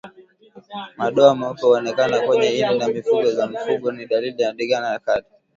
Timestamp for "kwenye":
2.21-2.47